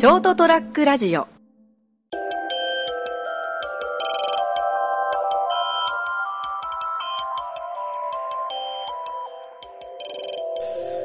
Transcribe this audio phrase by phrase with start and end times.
[0.00, 1.28] ショートトラックラジオ。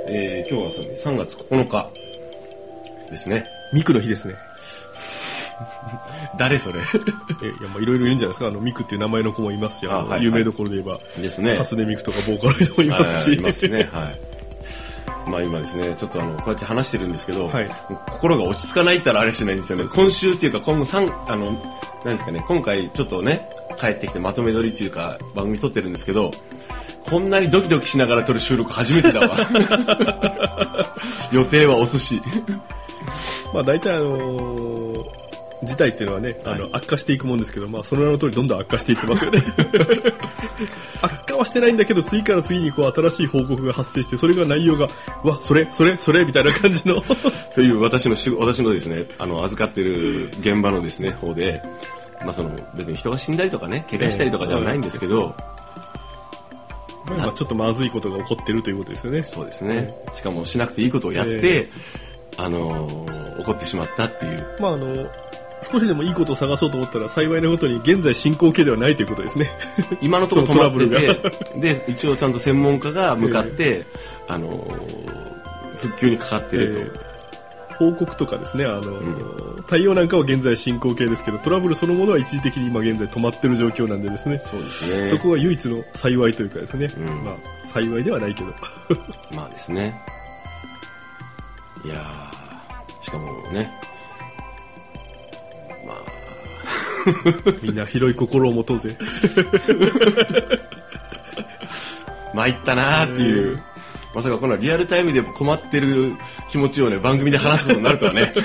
[0.07, 1.89] えー、今日はですね3月9日
[3.09, 3.45] ですね。
[3.73, 4.35] ミクの日ですね。
[6.37, 6.79] 誰それ？
[7.43, 8.47] えいや、まあいろいろいるんじゃないですか？
[8.47, 10.23] あの、ミクっていう名前の子もいますし、あのあはいはい。
[10.23, 11.55] 有名どころで言えば、ですね。
[11.57, 13.29] 初音ミクとかボーカロイドもいますし。
[13.29, 13.89] はいいますしね。
[13.91, 14.34] はい
[15.27, 17.69] まあ今ですねちょっとあのこうやって話してるんですけど、はい。
[18.07, 19.85] 心が落ち着かないったらあれしないんですよね。
[19.93, 21.45] 今週っていうか今後三あの
[22.03, 23.49] なんですかね今回ちょっとね
[23.79, 26.31] 帰ってきてまとめ撮りっていうか番組撮ってるんですけど
[27.09, 30.95] こんなにドキドキしながら撮る収録初めてだわ。
[31.31, 32.21] 予定はお寿司
[33.53, 34.75] まあ大体あのー
[35.65, 39.43] 事態っていうのはね、あの、悪化していくもんですけど、まあその名の通りどんどん悪化していってますよね。
[41.01, 44.87] 悪 化はしてないんだけど、次から次にこう新しい報告が発生して、それが内容が、
[45.23, 47.03] うわ、それ、それ、それ、みたいな感じの。
[47.53, 51.61] という私のし私のですねあの預かってる現場のですね方で、
[52.23, 55.35] まあ、その別に人が死んだりとかね怪我したりとかではないんですけど、
[57.17, 59.23] まあちょっとまずいことが起こってるということですよね。
[59.23, 61.69] そうですねしかもしなくていいことをやって、
[62.37, 65.07] あのー怒ってしまったっていうまああの、
[65.71, 69.49] 少しでもいいことを探そうと思ったら幸いなことに現在進行形ではないということですね。
[70.01, 73.85] 今のところ止まっててで一応ちゃんと専門家が向かって、
[74.27, 75.15] あのー
[75.75, 77.15] 復旧にかかってると、えー
[77.77, 85.09] 報告とかですね、あの、対応なんかは現在進行形ですけど、トラブルそのものは一時的に今現在止まってる状況なんでですね、そうですね。
[85.09, 87.25] そこが唯一の幸いというかですね、ん。
[87.25, 88.53] まあ、幸いではないけど。
[89.35, 90.01] まあですね。
[91.83, 93.69] いやーしかもね
[97.61, 98.97] みんな広い心を持とうぜ。
[102.33, 103.59] 参ったなーっていう、
[104.13, 106.13] まさかこのリアルタイムで困ってる
[106.49, 108.33] 気持ちをね番組で話すことになるとはね。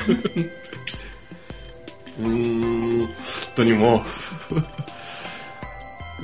[2.20, 3.00] うーん。
[3.00, 3.08] 本
[3.56, 4.04] 当にも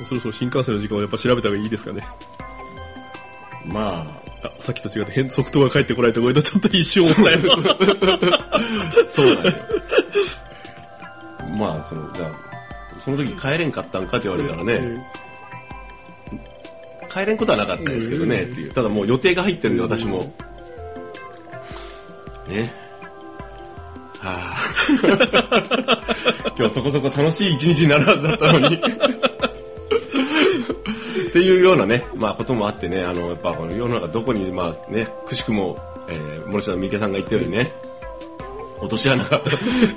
[0.05, 2.07] そろそろ新幹線の時間をやっぱ調べた方がいいですかね。
[3.69, 4.27] うまあ。
[4.43, 7.39] あ、さっきと違って変速答が返ってこないところでちょっと一瞬思ったよ。
[9.09, 9.53] そうなんよ
[11.57, 15.05] まあそのじゃあその時帰れんかったんかって言われたらね、
[17.11, 18.73] 帰れんことはなかったですけどね、っていう。
[18.73, 20.33] ただもう予定が入ってるんで私も。
[22.47, 22.71] ね。
[24.19, 24.57] はあ。
[26.57, 28.75] 今日そこそこ楽しい一日になるはずだったのに。
[31.27, 35.77] っていうようなね、まあ、こともあってねあのやっぱこの世の中どこにまあねくしくも、
[36.09, 37.71] えー、森下三池さんが言ったようにね
[38.79, 39.41] 落とし穴が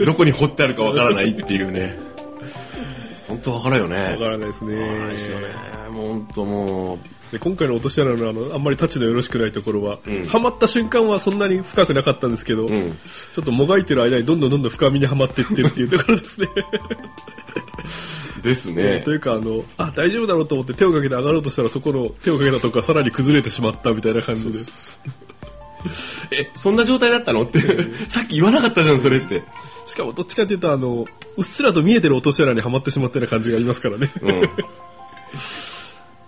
[0.04, 1.96] どこに掘ってあるかわからないっていうね。
[3.28, 4.12] 本当わからんよね。
[4.12, 4.80] わからないですね。
[4.80, 5.46] わからないですよね。
[5.90, 6.98] もう本当もう。
[7.32, 10.26] で今回の落とし穴のあのあんまりタッチのよろしくないところは、ん。
[10.26, 12.68] はまった瞬間はそんなに深くなかったんですけど、ん。
[12.68, 16.48] ちょっともがいてる間にどんどんどんどん深みにはまっていってるっていうところですね。
[18.42, 19.00] ですね。
[19.04, 24.58] というかあのあ大丈夫だろうと思って手をかけて上がろうとしたらそこの手をかけたとこがさらに崩れてしまったみたいな感じで
[26.30, 27.42] えそんな状態だったの？
[27.42, 27.60] って
[28.08, 29.42] さっき言わなかったじゃんそれって。
[29.86, 31.04] しかもどっちかというとあの
[31.36, 34.08] うっすらと見えてる落とし穴にはまってしまったような感じがありますからね、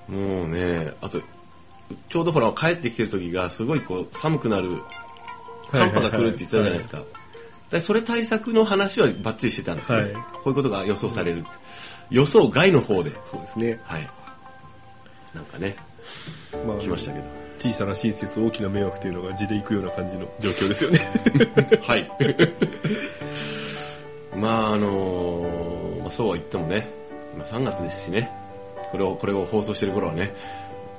[0.09, 1.21] うん、もうねあと
[2.09, 4.79] ちょうどほら帰ってきてる時がすごいこう寒くなる
[5.71, 7.03] 寒波が来るって言ってたじゃないですか、
[7.71, 10.13] でそれ対策の話はバッチリしてたんですよ、はい。
[10.13, 11.49] こういうことが予想されるって。
[12.11, 13.13] 予想外の方で。
[13.25, 14.11] そうですね、はい。
[15.35, 15.77] なんかね
[16.67, 20.99] まあ、来ましたけど小さな親切大きな迷惑というのが地でいくような感じの状況ですよね。
[21.81, 22.11] はい。
[24.37, 26.89] まああのまあ、そうは言ってもね、
[27.39, 28.31] まあ、3月ですしね。
[28.91, 30.35] これをこれを放送してる頃はね。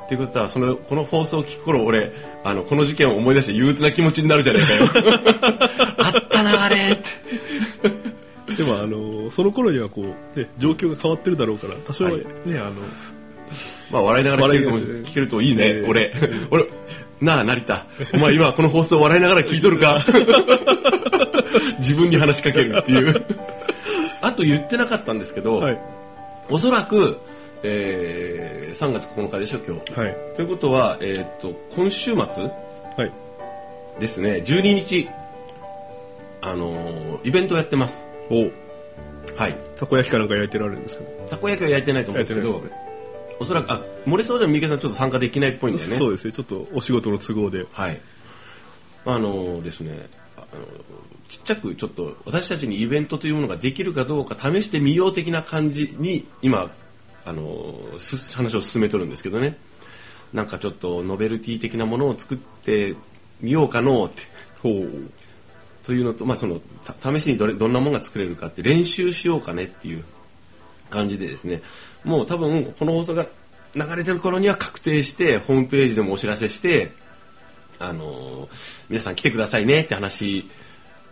[0.06, 2.12] っていうことはそのこの放送を聞く頃俺
[2.44, 4.86] あのこの事件を思い出して憂鬱な気持ちになるじゃないかよ。
[5.98, 6.98] あったなあれっ
[8.48, 8.56] て。
[8.56, 10.02] でもあのその頃にはこ
[10.36, 12.24] う、ね、状況が変わってるだろうから多少はね、
[12.60, 12.74] あの
[13.94, 15.88] まあ笑いながら聞けるといいね、ええ。
[15.88, 16.12] 俺。
[16.52, 16.66] 俺
[17.22, 17.86] なあ成田。
[18.14, 20.00] お前今この放送笑いながら聞いとるか？
[21.80, 23.26] 自分に話しかけるっていう。
[24.22, 25.80] あと言ってなかったんですけど、はい。
[26.50, 27.18] おそらく、
[27.64, 29.92] えー3月9日でしょ今日。
[30.00, 30.18] はい。
[30.36, 32.26] ということは、えーっと今週末は
[33.06, 33.12] い。
[34.00, 34.42] ですね。
[34.46, 35.08] 12日
[36.42, 38.06] あのーイベントをやってます。
[38.32, 38.50] お。
[39.38, 39.56] はい。
[39.76, 41.04] たこ焼きかなんか焼いてられるんですか？
[41.04, 42.62] ねたこ焼きは焼いてないと思うんですけど
[43.40, 48.02] おそらくあ漏れそうじゃん三池さんちょっと参加できないっぽいんでねそうですねちょっとお仕事の都合ではい。
[49.06, 50.08] あのですね、
[50.38, 50.48] あの
[51.28, 56.72] ちっちゃくちょっと私たちにイベントというものができるかどうか試してみよう的な感じに今
[57.26, 59.58] あのす話を進めとるんですけどね。
[60.32, 62.96] なんかちょっとノベルティ的なものを作って
[63.42, 64.24] みようかのうって。
[64.64, 65.12] ほう
[65.84, 70.06] というのと、まあ、そのた試しにどれどんなものが作れるかって練習しようかねっていう
[70.94, 71.62] 感じでですね
[72.06, 73.26] もう多分この放送が
[73.76, 76.92] 流れてる頃には確定してホームページでもお知らせして
[77.80, 80.48] あのー皆さん来てくださいねって話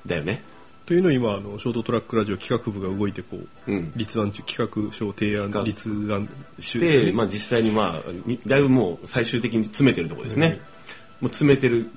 [0.05, 0.43] だよね。
[0.85, 3.37] というのを今あのショートトラックラジオ企画部が動いてこ
[3.67, 3.93] う、うん。
[3.95, 6.27] 立案中企画書提案立案
[6.59, 10.59] 中ですで、ねまあ、実際に、まあ、にだいぶもう最終的に詰めてるところですね、
[11.21, 11.89] もう詰めてる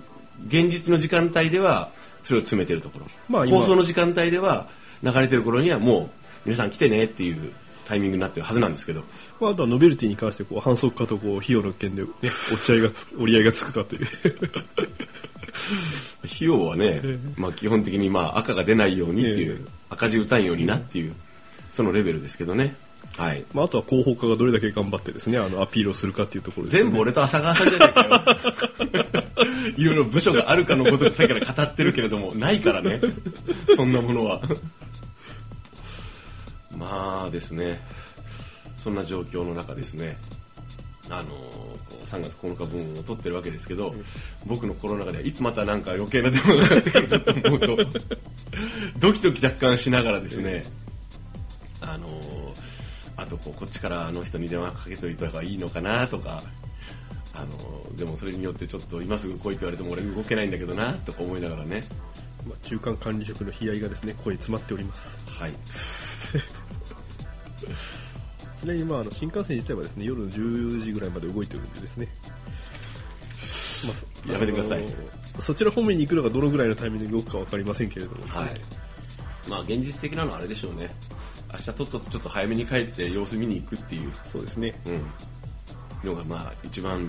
[0.47, 1.91] 現実の時間帯では
[2.23, 4.69] それを詰めてるところ、まあ今放送の時間帯では
[5.03, 6.11] 流れてる頃にはもう
[6.47, 7.53] 皆さん来てねっていう
[7.85, 9.03] タイミングになってるはずなんですけど。
[9.41, 12.09] まあ、あとはノベルティに関してこう反則化とこう費用の件で、ね、
[12.53, 14.07] 落ち合いがつ折り合いがつくかという。
[16.25, 17.01] 費用はね、
[17.37, 21.15] まあ、基本的にまあ赤が出ないようにっていう、え赤字打たんようになっていう
[21.73, 22.77] そのレベルですけどね、
[23.17, 26.91] はい、まあ、あとは広報課がどれだけ頑張ってですねあのアピールをするかっていうところですよね。
[26.91, 28.11] 全部俺と浅川さんじゃないかよ。
[29.77, 33.01] いろいろ部署があるかのことくさっきから語ってるけれどもないからね。
[33.77, 34.41] そんなものは
[36.77, 37.81] まあですね。
[38.79, 40.17] そんな状況の中ですね。
[41.09, 41.29] あの
[42.07, 43.95] 3月9日分を取ってるわけですけど、
[44.47, 47.77] 僕の心の中ではいつまたなんか余計な電話がかかってくるかと思うと
[49.01, 50.65] ドキドキ若干しながらですね、
[51.81, 52.55] あの
[53.17, 56.43] あとこうこっちからあの人に電話かけといた方がいいのかなとか
[57.35, 61.85] あのでもそれによってちょっと今すぐ来いって言われても俺動けないんだけどなとか思いながらね。
[62.47, 65.19] まあ、中間管理職の悲哀がですねここに詰まっております。
[65.27, 65.53] はい
[68.61, 72.09] ちなみにまああの新幹線自体はですね夜の10時ぐらいまで動いてるんでですね、
[73.85, 74.83] まあそやめてください。
[75.39, 78.25] そちら方面に行くのがどのぐらいのタイミングで動くか分かりませんけれども。
[78.25, 78.51] ね、はい。
[79.49, 80.95] まあ現実的なのはあれでしょうね。
[81.53, 84.75] 明日とっととちょっと早めに帰って様子見に行くっていう、そうですね。
[84.87, 87.05] うん、のがまあ一番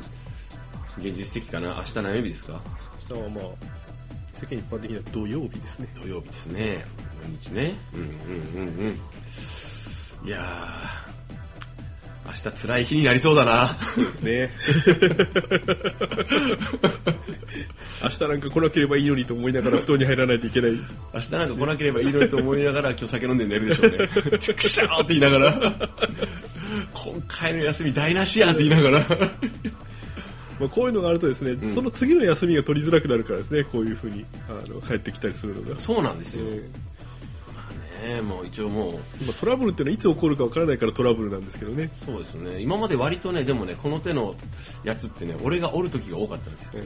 [0.98, 1.76] 現実的かな。
[1.76, 2.60] 明日何曜日ですか？
[3.10, 3.44] 明日はまあ
[4.34, 5.88] 世間一般的には土曜日ですね。
[6.02, 6.86] 土曜日ですね。
[7.42, 7.74] 土日ね。
[7.94, 9.00] うんうんうんうん
[10.24, 10.96] いやー
[12.28, 13.68] 明日辛い日になりそうだな。
[13.94, 14.52] そうですね。
[18.04, 20.72] 明日なんか来なければいいのにと思いながら布団に入らないといけない。
[21.14, 24.10] 明日なんか来なければいいのにと思いながら今日酒飲んで寝るでしょうね。
[24.40, 25.72] チクシャーって言いながら
[26.94, 29.06] 今回の休み台無しやって言いながら。
[30.60, 36.70] まあ、こういうのがあるとですね、その次の休みが取りづらくなるからですねこういうふうにあの帰ってきたりするのが、そうなんですよ、え
[38.06, 38.92] ねもう一応もう。
[38.94, 42.62] ー今トラブルっていうのはいつ起こるかわからないからトラブルなんですけどね、そうですね。
[42.62, 44.36] 今まで割とねでもねこの手の
[44.84, 46.70] やつってね俺がおる時が多かったんですよ。
[46.76, 46.86] えー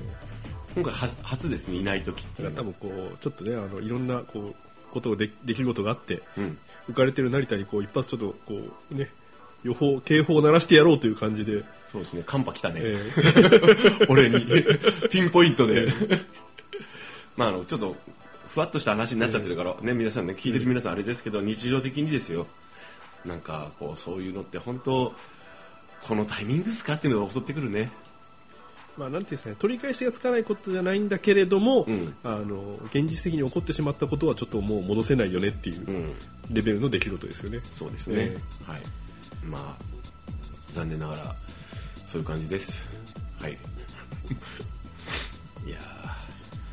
[0.76, 2.52] 今回初初ですねいない時っていう。
[2.52, 4.56] 多分こうちょっとねあのいろんなこう
[4.92, 6.58] ことをで出来事があってうん。
[6.90, 8.60] 浮かれてる成田にこう一発ちょっとこ
[8.92, 9.10] うね
[9.64, 12.24] 予報警報を鳴らしてやろうという感じで、そうですね。
[12.26, 14.46] 寒波来たね、えー 俺に。
[15.10, 15.88] ピンポイントで。
[17.36, 17.96] まああのちょっと
[18.60, 22.46] ふわっとした話になっちゃってるから、ね皆さんね聞いてる皆さんあれですけど日常的にですよ。
[23.24, 25.14] なんかこうそういうのって本当
[26.06, 27.90] このタイミングですかっていうのが襲ってくるね。
[28.98, 32.14] まあなんていうんですかね取り返しがつかないことじゃないんだけれども、うん。
[32.26, 36.14] あの現実的に起こってしまったことはちょっともう戻せないよねっていううん。
[36.52, 37.62] レベルの出来事ですよね。
[37.74, 38.38] そうですね、え
[38.70, 38.82] はい。
[39.46, 39.84] まあ
[40.72, 41.34] 残念ながら
[42.08, 42.86] そういう感じです。
[43.40, 43.54] はい。
[45.66, 45.99] いや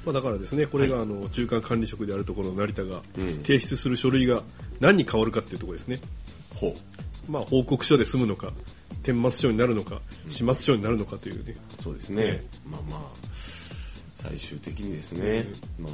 [0.06, 3.42] まあ、だからですねこれがあの中間管理職であるところの成田がうん。
[3.42, 4.42] 提出する書類が
[4.80, 6.00] 何に変わるかっていうところですね、
[7.28, 8.52] まあ、報告書で済むのか
[9.02, 13.00] 顛末書になるのか始末書になるのかというね、うそうですね、えまあまあ
[14.16, 15.46] 最終的にですね、
[15.78, 15.92] まあ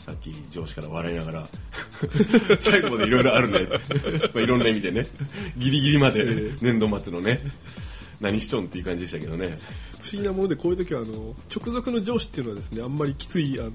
[0.00, 1.48] さっき上司から笑いながら
[2.58, 3.68] 最後までいろいろあるね。
[4.32, 5.06] まあいろんな意味でね。
[5.58, 7.42] ギリギリまで年度末のね
[8.20, 9.58] 何しちょんっていう感じでしたけどね。
[10.00, 13.70] 不思議なものでこういう時はあの直属の上司っていうのはですねあんまりきついあの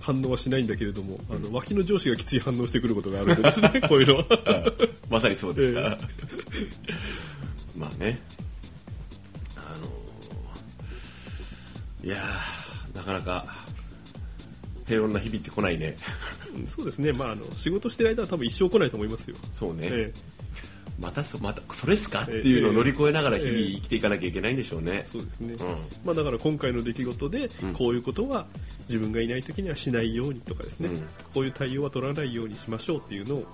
[0.00, 3.80] 反応はしないんだけれども、あの脇の上司がきつい反応してくることがあるんですね。
[3.88, 4.26] こういうのは。
[4.46, 4.72] あ
[5.10, 5.98] まさにそうでした、え
[7.76, 8.20] まあね。
[9.56, 13.44] あのーいやーなかなか
[14.86, 15.96] 平穏な日々って来ないね。
[16.66, 19.36] そうですね、まあ、あの仕事してる間は多分一生来ないと思いますよ。
[19.52, 20.12] そうね、え
[20.98, 22.22] またそまたそれっすか？
[22.22, 25.04] っていうのを乗り越えながら日々生きていかなきゃいけないんでしょうね。
[25.04, 25.76] え、そうですね、うん。
[26.04, 27.74] まあ、だから今回の出来事でうん。
[27.74, 28.46] こういうことは
[28.88, 31.02] 自分がいない時にはしないようにとかですね、うん。
[31.34, 33.46] こういう対応は取らないようにしましょうっていうのを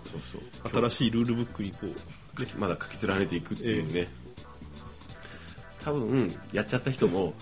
[0.72, 1.94] 新しいルールブックにこう
[2.58, 4.08] まだ書き連ねていくっていうね、
[5.84, 7.34] 多分やっちゃった人も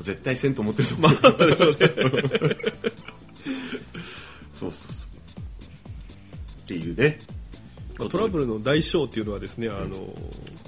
[0.00, 1.10] 絶対せんと思ってると思う、
[4.54, 5.10] そうそうそう。
[6.64, 7.20] っていうね
[7.96, 10.14] トラブルの代償っていうのはですね、あの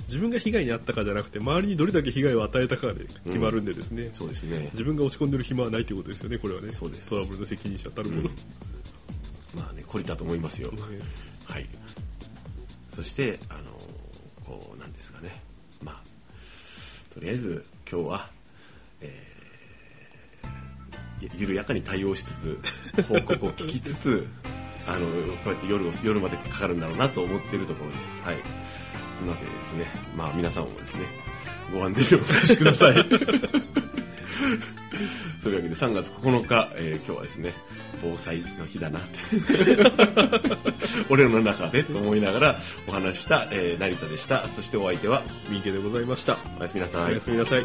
[0.06, 4.68] 自分が被害に遭ったかじゃなくて周りにどれだけ被害を与えたかで決まるんでですね、そうですね。
[4.72, 6.70] 自分が落ち込んでる暇はないということですよねこれはね。
[6.70, 7.10] そうです。
[7.10, 8.30] トラブルの責任者たるもの、
[9.56, 10.78] まあね懲りたと思いますよ、ね
[11.46, 11.66] はい。
[12.94, 13.62] そしてあの
[14.44, 15.42] こうなんですかね。
[15.82, 18.30] まあとりあえず今日は、
[19.00, 19.36] えー
[21.18, 24.28] ゆ緩やかに対応しつつ報告を聞きつつ
[24.86, 25.06] あのこ
[25.46, 28.22] うやって夜を夜までかかるんだろうなと思っているところです。
[28.22, 28.36] はい。
[29.18, 29.86] そのわけでですね。
[30.16, 31.02] まあ皆さんもですね
[31.72, 32.94] ご安全にお過ごしください。
[35.40, 37.52] そういうわけで3月9日、えー今日はですね
[38.02, 39.18] 防災の日だなって。
[41.08, 44.48] 俺の中でと思いながらお話した、えー成田でした。
[44.48, 46.38] そしてお相手は三池でございました。
[46.58, 47.10] おやすみなさい。
[47.10, 47.64] おやすみなさい